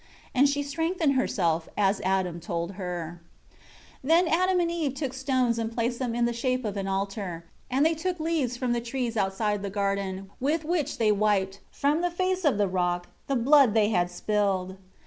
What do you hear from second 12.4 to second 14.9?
of the rock, the blood they had spilled.